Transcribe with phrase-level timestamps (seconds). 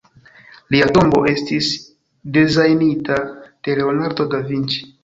[0.75, 1.69] Lia tombo estis
[2.39, 3.23] dezajnita
[3.69, 4.87] de Leonardo da Vinci.